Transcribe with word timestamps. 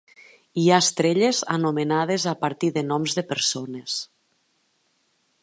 Hi 0.61 0.63
ha 0.69 0.77
estrelles 0.83 1.41
anomenades 1.57 2.25
a 2.33 2.33
partir 2.47 2.71
de 2.79 2.85
noms 2.89 3.19
de 3.19 3.27
persones. 3.35 4.01